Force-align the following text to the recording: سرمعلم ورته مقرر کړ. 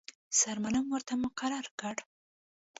سرمعلم 0.39 0.85
ورته 0.89 1.13
مقرر 1.23 1.65
کړ. 1.79 1.95